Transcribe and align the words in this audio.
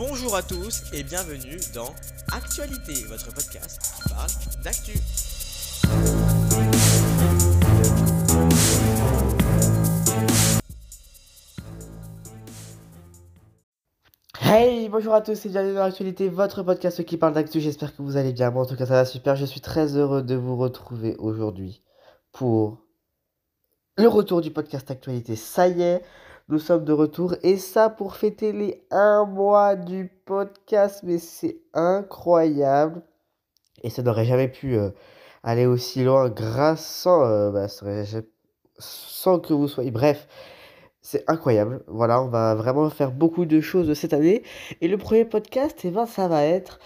Bonjour 0.00 0.34
à 0.34 0.42
tous 0.42 0.84
et 0.94 1.02
bienvenue 1.02 1.58
dans 1.74 1.94
Actualité, 2.32 3.04
votre 3.04 3.34
podcast 3.34 3.82
qui 3.82 4.08
parle 4.08 4.30
d'actu. 4.64 4.92
Hey, 14.40 14.88
bonjour 14.88 15.12
à 15.12 15.20
tous 15.20 15.44
et 15.44 15.50
bienvenue 15.50 15.74
dans 15.74 15.84
l'actualité, 15.84 16.30
votre 16.30 16.62
podcast 16.62 17.04
qui 17.04 17.18
parle 17.18 17.34
d'actu. 17.34 17.60
J'espère 17.60 17.94
que 17.94 18.00
vous 18.00 18.16
allez 18.16 18.32
bien. 18.32 18.50
Moi, 18.50 18.62
en 18.62 18.66
tout 18.66 18.76
cas, 18.76 18.86
ça 18.86 18.94
va 18.94 19.04
super. 19.04 19.36
Je 19.36 19.44
suis 19.44 19.60
très 19.60 19.98
heureux 19.98 20.22
de 20.22 20.34
vous 20.34 20.56
retrouver 20.56 21.14
aujourd'hui 21.18 21.82
pour 22.32 22.86
le 23.98 24.08
retour 24.08 24.40
du 24.40 24.50
podcast 24.50 24.90
Actualité. 24.90 25.36
Ça 25.36 25.68
y 25.68 25.82
est, 25.82 26.02
nous 26.50 26.58
sommes 26.58 26.84
de 26.84 26.92
retour 26.92 27.36
et 27.42 27.56
ça 27.56 27.88
pour 27.90 28.16
fêter 28.16 28.52
les 28.52 28.84
un 28.90 29.24
mois 29.24 29.76
du 29.76 30.10
podcast. 30.26 31.02
Mais 31.04 31.18
c'est 31.18 31.60
incroyable 31.74 33.02
et 33.82 33.90
ça 33.90 34.02
n'aurait 34.02 34.24
jamais 34.24 34.48
pu 34.48 34.76
euh, 34.76 34.90
aller 35.42 35.66
aussi 35.66 36.04
loin 36.04 36.28
grâce 36.28 36.84
sans, 36.84 37.24
euh, 37.24 37.50
bah, 37.50 37.68
sans 38.78 39.38
que 39.38 39.52
vous 39.52 39.68
soyez. 39.68 39.90
Bref. 39.90 40.26
C'est 41.02 41.24
incroyable. 41.30 41.82
Voilà, 41.86 42.22
on 42.22 42.28
va 42.28 42.54
vraiment 42.54 42.90
faire 42.90 43.10
beaucoup 43.10 43.46
de 43.46 43.60
choses 43.62 43.92
cette 43.94 44.12
année. 44.12 44.42
Et 44.82 44.88
le 44.88 44.98
premier 44.98 45.24
podcast, 45.24 45.78
eh 45.84 45.90
ben, 45.90 46.04
ça 46.04 46.28
va 46.28 46.44
être 46.44 46.78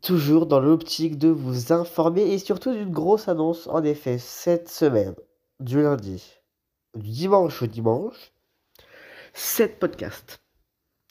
toujours 0.00 0.46
dans 0.46 0.58
l'optique 0.58 1.18
de 1.18 1.28
vous 1.28 1.74
informer 1.74 2.22
et 2.22 2.38
surtout 2.38 2.72
d'une 2.72 2.90
grosse 2.90 3.28
annonce. 3.28 3.66
En 3.66 3.84
effet, 3.84 4.16
cette 4.16 4.70
semaine, 4.70 5.14
du 5.60 5.82
lundi, 5.82 6.41
du 6.94 7.10
dimanche 7.10 7.62
au 7.62 7.66
dimanche, 7.66 8.32
7 9.34 9.78
podcasts. 9.78 10.42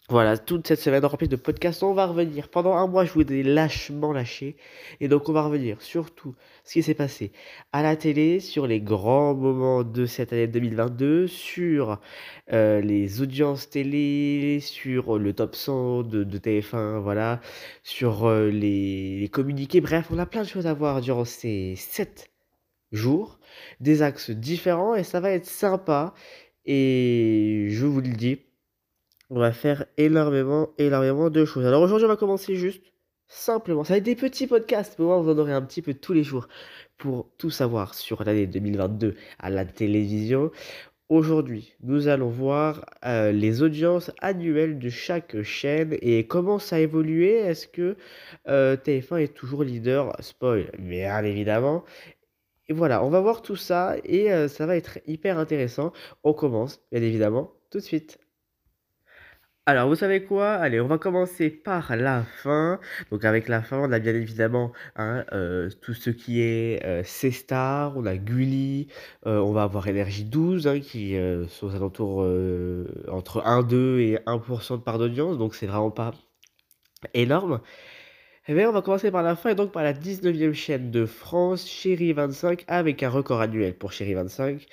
Voilà, 0.09 0.37
toute 0.37 0.67
cette 0.67 0.81
semaine 0.81 1.05
remplie 1.05 1.29
de 1.29 1.37
podcasts, 1.37 1.83
on 1.83 1.93
va 1.93 2.05
revenir. 2.05 2.49
Pendant 2.49 2.75
un 2.75 2.85
mois, 2.85 3.05
je 3.05 3.13
vous 3.13 3.21
ai 3.21 3.43
lâchement 3.43 4.11
lâché. 4.11 4.57
Et 4.99 5.07
donc, 5.07 5.29
on 5.29 5.31
va 5.31 5.43
revenir 5.43 5.81
sur 5.81 6.13
tout 6.13 6.35
ce 6.65 6.73
qui 6.73 6.83
s'est 6.83 6.93
passé 6.93 7.31
à 7.71 7.81
la 7.81 7.95
télé, 7.95 8.41
sur 8.41 8.67
les 8.67 8.81
grands 8.81 9.33
moments 9.33 9.83
de 9.83 10.05
cette 10.05 10.33
année 10.33 10.47
2022, 10.47 11.27
sur 11.27 12.01
euh, 12.51 12.81
les 12.81 13.21
audiences 13.21 13.69
télé, 13.69 14.59
sur 14.59 15.17
le 15.17 15.31
top 15.33 15.55
100 15.55 16.03
de, 16.03 16.25
TF1, 16.25 16.99
voilà, 16.99 17.39
sur 17.83 18.25
euh, 18.25 18.49
les, 18.49 19.17
les 19.21 19.29
communiqués. 19.29 19.79
Bref, 19.79 20.07
on 20.11 20.19
a 20.19 20.25
plein 20.25 20.41
de 20.41 20.47
choses 20.47 20.67
à 20.67 20.73
voir 20.73 20.99
durant 20.99 21.23
ces 21.23 21.75
7 21.77 22.30
jours, 22.91 23.39
des 23.79 24.01
axes 24.01 24.31
différents, 24.31 24.95
et 24.95 25.03
ça 25.03 25.19
va 25.19 25.31
être 25.31 25.45
sympa. 25.45 26.13
Et 26.65 27.67
je 27.69 27.85
vous 27.85 28.01
le 28.01 28.09
dis 28.09 28.39
on 29.31 29.39
va 29.39 29.53
faire 29.53 29.85
énormément, 29.97 30.69
énormément 30.77 31.29
de 31.29 31.45
choses. 31.45 31.65
Alors 31.65 31.81
aujourd'hui, 31.81 32.05
on 32.05 32.09
va 32.09 32.17
commencer 32.17 32.55
juste 32.55 32.83
simplement. 33.27 33.85
Ça 33.85 33.93
va 33.93 33.97
être 33.97 34.03
des 34.03 34.15
petits 34.15 34.45
podcasts, 34.45 34.99
mais 34.99 35.05
moi, 35.05 35.21
vous 35.21 35.29
en 35.29 35.37
aurez 35.37 35.53
un 35.53 35.61
petit 35.61 35.81
peu 35.81 35.93
tous 35.93 36.11
les 36.11 36.23
jours 36.23 36.49
pour 36.97 37.29
tout 37.37 37.49
savoir 37.49 37.93
sur 37.93 38.25
l'année 38.25 38.45
2022 38.45 39.15
à 39.39 39.49
la 39.49 39.63
télévision. 39.63 40.51
Aujourd'hui, 41.07 41.73
nous 41.81 42.09
allons 42.09 42.29
voir 42.29 42.85
euh, 43.05 43.31
les 43.31 43.61
audiences 43.61 44.11
annuelles 44.19 44.79
de 44.79 44.89
chaque 44.89 45.41
chaîne 45.43 45.97
et 46.01 46.27
comment 46.27 46.59
ça 46.59 46.75
a 46.75 46.79
évolué. 46.79 47.35
Est-ce 47.35 47.67
que 47.67 47.95
euh, 48.49 48.75
TF1 48.75 49.19
est 49.23 49.33
toujours 49.33 49.63
leader? 49.63 50.13
Spoil, 50.19 50.71
bien 50.77 51.23
évidemment. 51.23 51.85
Et 52.71 52.73
voilà, 52.73 53.03
on 53.03 53.09
va 53.09 53.19
voir 53.19 53.41
tout 53.41 53.57
ça 53.57 53.97
et 54.05 54.31
euh, 54.31 54.47
ça 54.47 54.65
va 54.65 54.77
être 54.77 54.99
hyper 55.05 55.37
intéressant. 55.37 55.91
On 56.23 56.31
commence, 56.31 56.79
bien 56.89 57.01
évidemment, 57.01 57.51
tout 57.69 57.79
de 57.79 57.83
suite. 57.83 58.17
Alors, 59.65 59.89
vous 59.89 59.95
savez 59.95 60.23
quoi? 60.23 60.53
Allez, 60.53 60.79
on 60.79 60.87
va 60.87 60.97
commencer 60.97 61.49
par 61.49 61.97
la 61.97 62.23
fin. 62.23 62.79
Donc, 63.11 63.25
avec 63.25 63.49
la 63.49 63.61
fin, 63.61 63.77
on 63.77 63.91
a 63.91 63.99
bien 63.99 64.15
évidemment 64.15 64.71
hein, 64.95 65.25
euh, 65.33 65.69
tout 65.81 65.93
ce 65.93 66.11
qui 66.11 66.41
est 66.41 66.81
euh, 66.85 67.03
C-Star, 67.03 67.97
on 67.97 68.05
a 68.05 68.15
Gulli, 68.15 68.87
euh, 69.25 69.39
on 69.39 69.51
va 69.51 69.63
avoir 69.63 69.89
Énergie 69.89 70.23
12 70.23 70.65
hein, 70.65 70.79
qui 70.79 71.17
sont 71.49 71.67
aux 71.67 71.75
alentours 71.75 72.19
entre 73.09 73.45
1, 73.45 73.63
2 73.63 73.99
et 73.99 74.17
1% 74.25 74.77
de 74.77 74.81
part 74.81 74.97
d'audience. 74.97 75.37
Donc, 75.37 75.55
c'est 75.55 75.67
vraiment 75.67 75.91
pas 75.91 76.13
énorme. 77.13 77.59
Eh 78.47 78.55
bien, 78.55 78.67
on 78.69 78.71
va 78.71 78.81
commencer 78.81 79.11
par 79.11 79.21
la 79.21 79.35
fin 79.35 79.51
et 79.51 79.55
donc 79.55 79.71
par 79.71 79.83
la 79.83 79.93
19e 79.93 80.53
chaîne 80.53 80.89
de 80.89 81.05
France, 81.05 81.67
Chéri 81.67 82.11
25, 82.11 82.63
avec 82.67 83.03
un 83.03 83.09
record 83.09 83.39
annuel 83.39 83.75
pour 83.75 83.91
Chéri 83.91 84.15
25, 84.15 84.65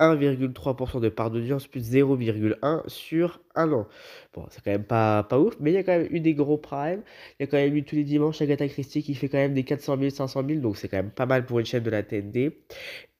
1,3% 0.00 1.00
de 1.00 1.08
part 1.08 1.30
d'audience 1.30 1.68
plus 1.68 1.92
0,1 1.92 2.82
sur 2.88 3.40
un 3.54 3.70
an. 3.72 3.86
Bon, 4.34 4.44
c'est 4.50 4.60
quand 4.64 4.72
même 4.72 4.82
pas, 4.82 5.22
pas 5.22 5.38
ouf, 5.38 5.54
mais 5.60 5.70
il 5.70 5.74
y 5.74 5.76
a 5.76 5.84
quand 5.84 5.96
même 5.96 6.08
eu 6.10 6.18
des 6.18 6.34
gros 6.34 6.58
primes. 6.58 7.02
Il 7.38 7.42
y 7.42 7.44
a 7.44 7.46
quand 7.46 7.58
même 7.58 7.76
eu 7.76 7.84
tous 7.84 7.94
les 7.94 8.02
dimanches 8.04 8.42
Agatha 8.42 8.66
Christie 8.66 9.04
qui 9.04 9.14
fait 9.14 9.28
quand 9.28 9.38
même 9.38 9.54
des 9.54 9.62
400 9.62 9.98
000, 9.98 10.10
500 10.10 10.42
000, 10.48 10.60
donc 10.60 10.76
c'est 10.76 10.88
quand 10.88 10.96
même 10.96 11.12
pas 11.12 11.26
mal 11.26 11.46
pour 11.46 11.60
une 11.60 11.66
chaîne 11.66 11.84
de 11.84 11.90
la 11.90 12.02
TND. 12.02 12.56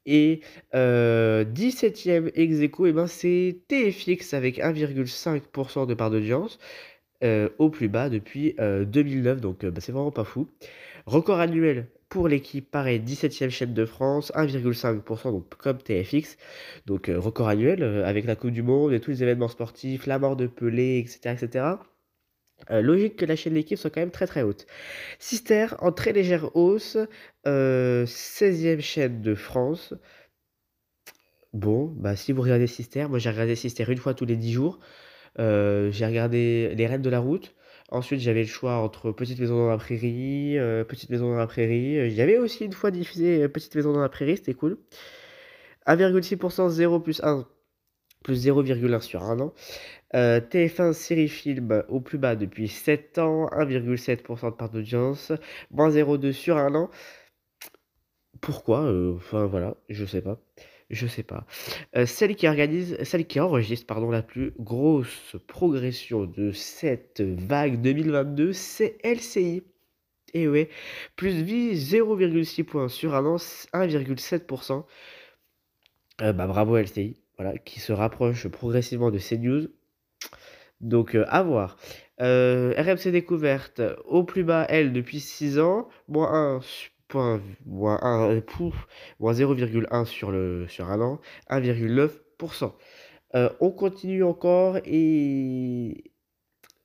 Et 0.04 0.40
euh, 0.74 1.44
17e 1.44 2.32
ex 2.34 2.60
aequo, 2.60 2.86
eh 2.86 2.92
ben 2.92 3.06
c'est 3.06 3.60
TFX 3.68 4.34
avec 4.34 4.58
1,5% 4.58 5.86
de 5.86 5.94
part 5.94 6.10
d'audience. 6.10 6.58
Euh, 7.22 7.48
au 7.58 7.70
plus 7.70 7.88
bas 7.88 8.08
depuis 8.08 8.56
2009, 8.58 9.36
euh, 9.38 9.40
donc 9.40 9.62
euh, 9.62 9.70
bah, 9.70 9.80
c'est 9.80 9.92
vraiment 9.92 10.10
pas 10.10 10.24
fou. 10.24 10.48
Record 11.06 11.38
annuel 11.38 11.86
pour 12.08 12.26
l'équipe, 12.26 12.68
pareil, 12.68 13.00
17e 13.00 13.48
chaîne 13.50 13.74
de 13.74 13.84
France, 13.84 14.32
1,5%, 14.34 15.30
donc 15.30 15.54
comme 15.54 15.78
TFX. 15.78 16.36
Donc 16.86 17.06
record 17.14 17.48
annuel 17.48 17.82
avec 18.04 18.26
la 18.26 18.34
Coupe 18.36 18.50
du 18.50 18.62
Monde 18.62 18.92
et 18.92 19.00
tous 19.00 19.12
les 19.12 19.22
événements 19.22 19.48
sportifs, 19.48 20.06
la 20.06 20.18
mort 20.18 20.36
de 20.36 20.46
Pelé, 20.46 20.98
etc. 20.98 21.34
etc. 21.34 21.64
logique 22.70 23.16
que 23.16 23.24
la 23.24 23.36
chaîne 23.36 23.54
d'équipe 23.54 23.78
soit 23.78 23.90
quand 23.90 24.00
même 24.00 24.10
très 24.10 24.26
très 24.26 24.42
haute. 24.42 24.66
Sister 25.18 25.68
en 25.78 25.92
très 25.92 26.12
légère 26.12 26.54
hausse, 26.56 26.98
16e 27.46 28.80
chaîne 28.80 29.22
de 29.22 29.34
France. 29.34 29.94
Bon, 31.52 31.86
bah 31.96 32.16
si 32.16 32.32
vous 32.32 32.42
regardez 32.42 32.66
Sister, 32.66 33.06
moi 33.08 33.18
j'ai 33.18 33.30
regardé 33.30 33.54
Sister 33.56 33.84
une 33.88 33.98
fois 33.98 34.14
tous 34.14 34.26
les 34.26 34.36
10 34.36 34.52
jours. 34.52 34.80
Euh, 35.38 35.90
j'ai 35.90 36.06
regardé 36.06 36.74
Les 36.74 36.86
Reines 36.86 37.02
de 37.02 37.10
la 37.10 37.20
Route. 37.20 37.54
Ensuite, 37.90 38.20
j'avais 38.20 38.42
le 38.42 38.48
choix 38.48 38.76
entre 38.76 39.12
Petite 39.12 39.38
Maison 39.38 39.56
dans 39.56 39.68
la 39.68 39.76
Prairie, 39.76 40.58
euh, 40.58 40.84
Petite 40.84 41.10
Maison 41.10 41.30
dans 41.30 41.36
la 41.36 41.46
Prairie. 41.46 42.10
J'avais 42.10 42.38
aussi 42.38 42.64
une 42.64 42.72
fois 42.72 42.90
diffusé 42.90 43.42
euh, 43.42 43.48
Petite 43.48 43.74
Maison 43.74 43.92
dans 43.92 44.00
la 44.00 44.08
Prairie, 44.08 44.36
c'était 44.36 44.54
cool. 44.54 44.78
1,6%, 45.86 46.68
0 46.70 47.00
plus 47.00 47.22
1, 47.22 47.46
plus 48.24 48.46
0,1 48.46 49.00
sur 49.00 49.22
un 49.24 49.40
an. 49.40 49.52
TF1 50.14 50.92
série 50.92 51.28
film 51.28 51.82
au 51.88 52.00
plus 52.00 52.18
bas 52.18 52.36
depuis 52.36 52.68
7 52.68 53.18
ans, 53.18 53.46
1,7% 53.46 54.50
de 54.50 54.50
part 54.50 54.70
d'audience, 54.70 55.32
moins 55.70 55.90
0,2 55.90 56.32
sur 56.32 56.58
un 56.58 56.74
an. 56.74 56.90
Pourquoi 58.40 58.92
Enfin 59.16 59.46
voilà, 59.46 59.76
je 59.88 60.04
sais 60.04 60.20
pas. 60.20 60.38
Je 60.92 61.06
sais 61.06 61.22
pas. 61.22 61.46
Euh, 61.96 62.04
celle 62.04 62.36
qui 62.36 62.46
organise 62.46 63.02
celle 63.02 63.26
qui 63.26 63.40
enregistre, 63.40 63.86
pardon, 63.86 64.10
la 64.10 64.22
plus 64.22 64.52
grosse 64.58 65.36
progression 65.48 66.26
de 66.26 66.52
cette 66.52 67.22
vague 67.22 67.80
2022, 67.80 68.52
c'est 68.52 68.98
LCI. 69.02 69.62
Et 70.34 70.48
ouais, 70.48 70.68
plus 71.16 71.42
vie 71.42 71.72
0,6 71.72 72.64
points 72.64 72.88
sur 72.88 73.14
un 73.14 73.24
an, 73.24 73.36
1,7%. 73.36 74.84
Euh, 76.20 76.32
bah 76.34 76.46
bravo 76.46 76.76
LCI, 76.76 77.16
voilà, 77.38 77.56
qui 77.56 77.80
se 77.80 77.92
rapproche 77.92 78.46
progressivement 78.48 79.10
de 79.10 79.18
CNews. 79.18 79.68
Donc 80.82 81.14
euh, 81.14 81.24
à 81.28 81.42
voir. 81.42 81.78
RMC 82.18 83.10
découverte 83.10 83.80
au 84.04 84.24
plus 84.24 84.44
bas, 84.44 84.66
elle, 84.68 84.92
depuis 84.92 85.20
6 85.20 85.58
ans, 85.58 85.88
moins 86.06 86.32
1 86.32 86.60
moins 87.14 88.00
0,1 89.20 90.04
sur, 90.04 90.30
le, 90.30 90.66
sur 90.68 90.88
un 90.90 91.00
an, 91.00 91.20
1,9%. 91.50 92.72
Euh, 93.34 93.48
on 93.60 93.70
continue 93.70 94.22
encore 94.22 94.78
et 94.84 96.12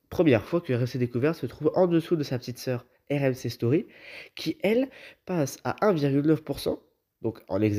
première 0.08 0.44
fois 0.44 0.60
que 0.60 0.72
RMC 0.72 0.98
Découverte 0.98 1.36
se 1.36 1.46
trouve 1.46 1.70
en 1.74 1.86
dessous 1.86 2.16
de 2.16 2.22
sa 2.22 2.38
petite 2.38 2.58
sœur 2.58 2.86
RMC 3.10 3.48
Story, 3.50 3.86
qui 4.34 4.58
elle 4.62 4.88
passe 5.26 5.58
à 5.64 5.76
1,9%, 5.82 6.78
donc 7.22 7.40
en 7.48 7.60
ex 7.60 7.78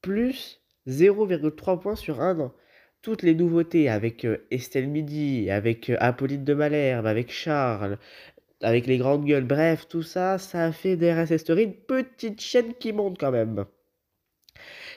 plus 0.00 0.62
0,3 0.86 1.80
points 1.80 1.96
sur 1.96 2.20
un 2.20 2.38
an. 2.40 2.54
Toutes 3.02 3.22
les 3.22 3.34
nouveautés 3.34 3.90
avec 3.90 4.24
euh, 4.24 4.46
Estelle 4.50 4.88
Midi, 4.88 5.50
avec 5.50 5.90
euh, 5.90 5.96
Apolline 6.00 6.44
de 6.44 6.54
Malherbe, 6.54 7.06
avec 7.06 7.30
Charles, 7.30 7.98
avec 8.64 8.86
les 8.86 8.98
grandes 8.98 9.24
gueules, 9.24 9.44
bref, 9.44 9.86
tout 9.88 10.02
ça, 10.02 10.38
ça 10.38 10.72
fait 10.72 10.96
des 10.96 11.12
RSS 11.12 11.38
Story 11.38 11.64
une 11.64 11.74
petite 11.74 12.40
chaîne 12.40 12.74
qui 12.74 12.92
monte 12.92 13.18
quand 13.18 13.30
même. 13.30 13.64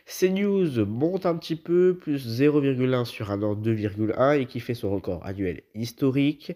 CNews 0.07 0.85
monte 0.85 1.25
un 1.25 1.35
petit 1.35 1.57
peu, 1.57 1.97
plus 1.99 2.41
0,1 2.41 3.05
sur 3.05 3.29
un 3.31 3.43
an, 3.43 3.55
2,1 3.55 4.39
et 4.39 4.45
qui 4.45 4.61
fait 4.61 4.73
son 4.73 4.89
record 4.89 5.25
annuel 5.25 5.61
historique. 5.75 6.53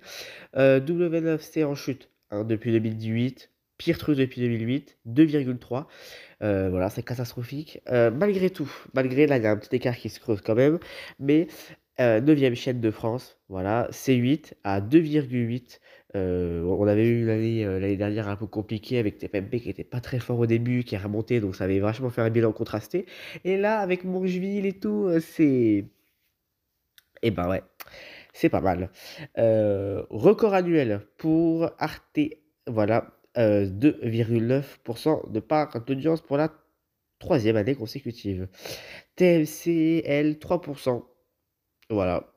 Euh, 0.55 0.79
W9C 0.79 1.65
en 1.65 1.75
chute 1.75 2.09
hein, 2.31 2.45
depuis 2.45 2.71
2018, 2.71 3.49
pire 3.77 3.97
truc 3.97 4.17
depuis 4.17 4.41
2008, 4.41 4.97
2,3. 5.07 5.85
Euh, 6.41 6.69
voilà, 6.69 6.89
c'est 6.89 7.03
catastrophique. 7.03 7.81
Euh, 7.89 8.09
malgré 8.09 8.49
tout, 8.49 8.71
malgré 8.93 9.27
là, 9.27 9.37
il 9.37 9.43
y 9.43 9.47
a 9.47 9.51
un 9.51 9.57
petit 9.57 9.75
écart 9.75 9.97
qui 9.97 10.09
se 10.09 10.19
creuse 10.21 10.41
quand 10.41 10.55
même, 10.55 10.79
mais 11.19 11.47
9e 11.99 12.55
chaîne 12.55 12.81
de 12.81 12.89
France, 12.89 13.37
voilà, 13.47 13.87
C8 13.91 14.53
à 14.63 14.81
2,8. 14.81 15.79
On 16.13 16.87
avait 16.87 17.07
eu 17.07 17.25
l'année 17.25 17.63
l'année 17.65 17.97
dernière 17.97 18.27
un 18.29 18.35
peu 18.35 18.47
compliquée 18.47 18.97
avec 18.99 19.17
TPMP 19.17 19.59
qui 19.61 19.69
était 19.69 19.83
pas 19.83 20.01
très 20.01 20.19
fort 20.19 20.39
au 20.39 20.45
début, 20.45 20.83
qui 20.83 20.95
est 20.95 20.97
remonté, 20.97 21.39
donc 21.39 21.55
ça 21.55 21.63
avait 21.65 21.79
vachement 21.79 22.09
fait 22.09 22.21
un 22.21 22.29
bilan 22.29 22.51
contrasté. 22.51 23.05
Et 23.43 23.57
là, 23.57 23.79
avec 23.79 24.03
Mongeville 24.03 24.65
et 24.65 24.73
tout, 24.73 25.09
c'est. 25.19 25.85
Eh 27.23 27.31
ben 27.31 27.47
ouais, 27.47 27.63
c'est 28.33 28.49
pas 28.49 28.61
mal. 28.61 28.89
record 29.37 30.53
annuel 30.53 31.01
pour 31.17 31.71
Arte, 31.77 32.19
voilà, 32.67 33.11
2,9% 33.37 35.31
de 35.31 35.39
part 35.39 35.81
d'audience 35.85 36.21
pour 36.21 36.37
la 36.37 36.51
troisième 37.19 37.55
année 37.55 37.75
consécutive. 37.75 38.47
TMC, 39.15 40.01
elle, 40.05 40.39
3%. 40.39 41.03
Voilà. 41.89 42.33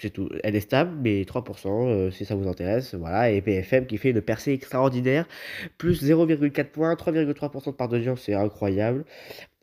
C'est 0.00 0.10
tout. 0.10 0.30
Elle 0.42 0.56
est 0.56 0.60
stable, 0.60 0.96
mais 1.02 1.24
3%, 1.24 1.88
euh, 1.88 2.10
si 2.10 2.24
ça 2.24 2.34
vous 2.34 2.48
intéresse. 2.48 2.94
Voilà. 2.94 3.30
Et 3.30 3.42
PFM 3.42 3.86
qui 3.86 3.98
fait 3.98 4.10
une 4.10 4.22
percée 4.22 4.52
extraordinaire. 4.52 5.28
Plus 5.76 6.02
0,4 6.02 6.64
points, 6.70 6.94
3,3% 6.94 7.66
de 7.66 7.76
part 7.76 7.88
d'audience, 7.88 8.22
c'est 8.22 8.32
incroyable. 8.32 9.04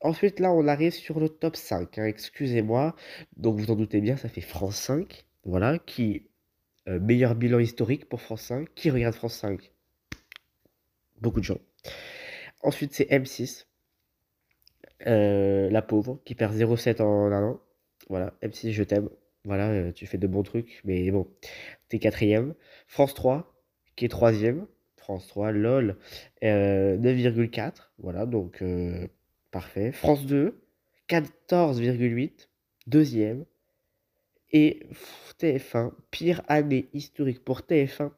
Ensuite, 0.01 0.39
là, 0.39 0.51
on 0.51 0.67
arrive 0.67 0.93
sur 0.93 1.19
le 1.19 1.27
top 1.27 1.55
5. 1.55 1.97
Hein, 1.97 2.05
excusez-moi. 2.05 2.95
Donc, 3.35 3.57
vous 3.57 3.71
en 3.71 3.75
doutez 3.75 3.99
bien, 3.99 4.15
ça 4.15 4.29
fait 4.29 4.41
France 4.41 4.75
5. 4.75 5.25
Voilà. 5.43 5.79
Qui. 5.79 6.27
Euh, 6.87 6.99
meilleur 6.99 7.33
bilan 7.33 7.57
historique 7.57 8.07
pour 8.07 8.21
France 8.21 8.43
5. 8.43 8.67
Qui 8.75 8.91
regarde 8.91 9.15
France 9.15 9.33
5 9.33 9.71
Beaucoup 11.19 11.39
de 11.39 11.45
gens. 11.45 11.59
Ensuite, 12.61 12.93
c'est 12.93 13.09
M6. 13.09 13.65
Euh, 15.07 15.69
la 15.71 15.81
pauvre, 15.81 16.19
qui 16.25 16.35
perd 16.35 16.55
0,7 16.55 17.01
en 17.01 17.31
un 17.31 17.43
an. 17.43 17.59
Voilà, 18.09 18.33
M6, 18.43 18.71
je 18.71 18.83
t'aime. 18.83 19.09
Voilà, 19.47 19.69
euh, 19.69 19.91
tu 19.93 20.05
fais 20.05 20.17
de 20.17 20.27
bons 20.27 20.43
trucs, 20.43 20.81
mais 20.83 21.09
bon, 21.09 21.25
t'es 21.87 21.99
quatrième. 21.99 22.53
France 22.85 23.13
3, 23.13 23.55
qui 23.95 24.03
est 24.03 24.09
troisième. 24.09 24.67
France 24.97 25.25
3, 25.29 25.53
lol, 25.53 25.95
9,4. 26.41 27.59
Euh, 27.61 27.71
voilà, 27.97 28.25
donc 28.25 28.61
parfait. 29.49 29.93
France 29.93 30.25
2, 30.25 30.59
14,8. 31.07 32.49
Deuxième. 32.87 33.45
Et 34.51 34.85
TF1, 35.39 35.93
pire 36.11 36.41
année 36.49 36.89
historique 36.93 37.41
pour 37.45 37.61
TF1. 37.61 38.11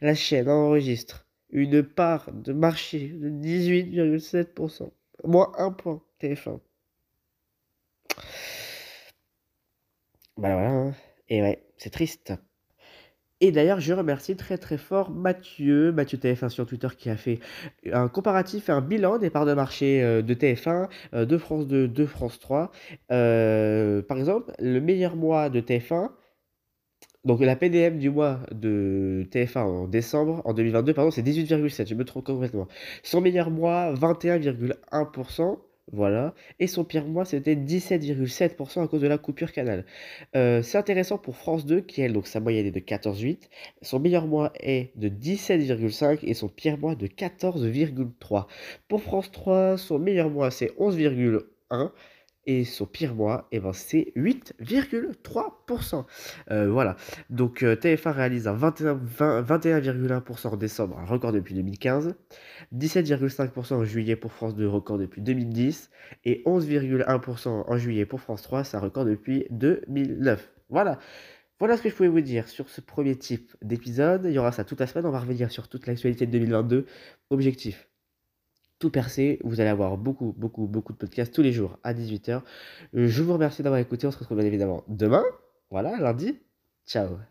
La 0.00 0.14
chaîne 0.14 0.48
enregistre 0.48 1.26
une 1.50 1.82
part 1.82 2.32
de 2.32 2.54
marché 2.54 3.08
de 3.08 3.28
18,7%. 3.28 4.90
Moins 5.24 5.52
un 5.58 5.72
point, 5.72 6.02
TF1. 6.22 6.58
Bah 10.40 10.56
hein. 10.58 10.94
et 11.28 11.42
ouais, 11.42 11.62
c'est 11.76 11.90
triste. 11.90 12.32
Et 13.42 13.52
d'ailleurs, 13.52 13.80
je 13.80 13.92
remercie 13.92 14.36
très 14.36 14.56
très 14.56 14.78
fort 14.78 15.10
Mathieu, 15.10 15.92
Mathieu 15.92 16.16
TF1 16.16 16.48
sur 16.48 16.66
Twitter, 16.66 16.88
qui 16.96 17.10
a 17.10 17.16
fait 17.16 17.40
un 17.92 18.08
comparatif 18.08 18.70
un 18.70 18.80
bilan 18.80 19.18
des 19.18 19.28
parts 19.28 19.44
de 19.44 19.52
marché 19.52 20.02
euh, 20.02 20.22
de 20.22 20.32
TF1, 20.34 20.88
euh, 21.12 21.26
de 21.26 21.36
France 21.38 21.66
2, 21.66 21.88
de 21.88 22.06
France 22.06 22.38
3. 22.38 22.70
Euh, 23.12 24.00
par 24.02 24.16
exemple, 24.16 24.52
le 24.58 24.80
meilleur 24.80 25.14
mois 25.14 25.50
de 25.50 25.60
TF1, 25.60 26.08
donc 27.26 27.40
la 27.40 27.54
PDM 27.54 27.98
du 27.98 28.08
mois 28.08 28.40
de 28.50 29.26
TF1 29.30 29.58
en 29.58 29.88
décembre, 29.88 30.40
en 30.46 30.54
2022, 30.54 30.94
pardon, 30.94 31.10
c'est 31.10 31.22
18,7, 31.22 31.86
je 31.86 31.94
me 31.94 32.04
trompe 32.06 32.24
complètement. 32.24 32.66
Son 33.02 33.20
meilleur 33.20 33.50
mois, 33.50 33.92
21,1%. 33.92 35.58
Voilà. 35.92 36.34
Et 36.60 36.66
son 36.66 36.84
pire 36.84 37.04
mois, 37.06 37.24
c'était 37.24 37.54
17,7% 37.56 38.82
à 38.84 38.88
cause 38.88 39.00
de 39.00 39.08
la 39.08 39.18
coupure 39.18 39.52
canal. 39.52 39.84
Euh, 40.36 40.62
c'est 40.62 40.78
intéressant 40.78 41.18
pour 41.18 41.36
France 41.36 41.66
2, 41.66 41.80
qui 41.80 42.00
elle, 42.00 42.12
donc 42.12 42.26
sa 42.26 42.40
moyenne 42.40 42.66
est 42.66 42.70
de 42.70 42.80
14,8. 42.80 43.48
Son 43.82 43.98
meilleur 43.98 44.26
mois 44.26 44.52
est 44.60 44.96
de 44.96 45.08
17,5 45.08 46.20
et 46.22 46.34
son 46.34 46.48
pire 46.48 46.78
mois 46.78 46.94
de 46.94 47.06
14,3. 47.06 48.46
Pour 48.88 49.02
France 49.02 49.30
3, 49.32 49.76
son 49.78 49.98
meilleur 49.98 50.30
mois, 50.30 50.50
c'est 50.50 50.72
11,1 50.78 51.90
et 52.46 52.64
son 52.64 52.86
pire 52.86 53.14
mois, 53.14 53.48
eh 53.52 53.60
ben, 53.60 53.72
c'est 53.72 54.12
8,3%. 54.16 56.04
Euh, 56.50 56.70
voilà. 56.70 56.96
Donc 57.28 57.62
euh, 57.62 57.76
TF1 57.76 58.10
réalise 58.10 58.48
un 58.48 58.56
21,1% 58.56 60.48
en 60.48 60.56
décembre, 60.56 60.98
un 60.98 61.04
record 61.04 61.32
depuis 61.32 61.54
2015. 61.54 62.14
17,5% 62.74 63.74
en 63.74 63.84
juillet 63.84 64.16
pour 64.16 64.32
France 64.32 64.54
2, 64.54 64.66
record 64.66 64.98
depuis 64.98 65.20
2010. 65.22 65.90
Et 66.24 66.42
11,1% 66.46 67.48
en 67.48 67.76
juillet 67.78 68.06
pour 68.06 68.20
France 68.20 68.42
3, 68.42 68.64
c'est 68.64 68.76
un 68.76 68.80
record 68.80 69.04
depuis 69.04 69.46
2009. 69.50 70.50
Voilà. 70.70 70.98
Voilà 71.58 71.76
ce 71.76 71.82
que 71.82 71.90
je 71.90 71.94
pouvais 71.94 72.08
vous 72.08 72.22
dire 72.22 72.48
sur 72.48 72.70
ce 72.70 72.80
premier 72.80 73.16
type 73.16 73.54
d'épisode. 73.60 74.24
Il 74.24 74.32
y 74.32 74.38
aura 74.38 74.50
ça 74.50 74.64
toute 74.64 74.80
la 74.80 74.86
semaine. 74.86 75.04
On 75.04 75.10
va 75.10 75.20
revenir 75.20 75.52
sur 75.52 75.68
toute 75.68 75.86
l'actualité 75.86 76.24
de 76.24 76.32
2022. 76.32 76.86
Objectif 77.28 77.89
tout 78.80 78.90
percer. 78.90 79.38
Vous 79.44 79.60
allez 79.60 79.70
avoir 79.70 79.96
beaucoup, 79.96 80.34
beaucoup, 80.36 80.66
beaucoup 80.66 80.92
de 80.92 80.98
podcasts 80.98 81.32
tous 81.32 81.42
les 81.42 81.52
jours 81.52 81.78
à 81.84 81.94
18h. 81.94 82.42
Je 82.92 83.22
vous 83.22 83.32
remercie 83.32 83.62
d'avoir 83.62 83.80
écouté. 83.80 84.08
On 84.08 84.10
se 84.10 84.18
retrouve 84.18 84.38
bien 84.38 84.46
évidemment 84.46 84.82
demain. 84.88 85.22
Voilà, 85.70 85.96
lundi. 86.00 86.40
Ciao 86.86 87.30